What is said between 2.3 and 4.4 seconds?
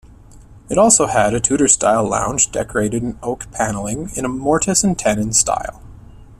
decorated in oak paneling in a